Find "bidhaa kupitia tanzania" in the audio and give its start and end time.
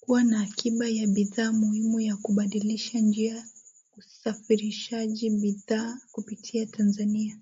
5.30-7.38